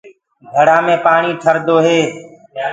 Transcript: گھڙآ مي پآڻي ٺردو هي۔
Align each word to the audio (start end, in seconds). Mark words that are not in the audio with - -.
گھڙآ 0.53 0.77
مي 0.85 0.95
پآڻي 1.05 1.31
ٺردو 1.43 1.77
هي۔ 1.85 1.99